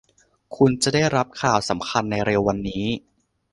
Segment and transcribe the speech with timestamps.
[0.57, 2.85] คุณจะได้รับข่าวสำคัญในเร็ววันนี้